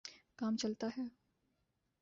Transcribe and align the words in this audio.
کام 0.39 0.55
چلتا 0.55 0.87
ہے۔ 0.97 1.05